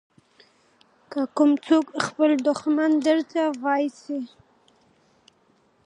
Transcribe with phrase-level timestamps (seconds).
[1.11, 4.19] که کوم څوک خپل دښمن درته واېسي.